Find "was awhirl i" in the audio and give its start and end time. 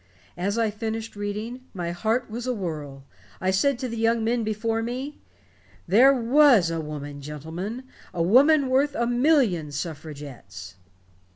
2.27-3.51